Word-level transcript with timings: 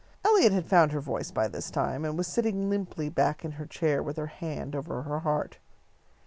Eliot 0.25 0.51
had 0.51 0.65
found 0.65 0.91
her 0.93 0.99
voice 0.99 1.29
by 1.29 1.47
this 1.47 1.69
time, 1.69 2.03
and 2.05 2.17
was 2.17 2.25
sitting 2.25 2.71
limply 2.71 3.07
back 3.07 3.45
in 3.45 3.51
her 3.51 3.67
chair 3.67 4.01
with 4.01 4.17
her 4.17 4.25
hand 4.25 4.75
over 4.75 5.03
her 5.03 5.19
heart. 5.19 5.59